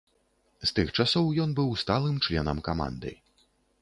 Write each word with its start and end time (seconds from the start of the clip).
З 0.61 0.69
тых 0.77 0.87
часоў 1.03 1.29
ён 1.43 1.53
быў 1.59 1.69
сталым 1.83 2.17
членам 2.29 2.63
каманды. 2.69 3.13